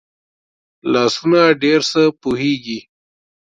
[0.91, 2.79] لاسونه ډېر څه پوهېږي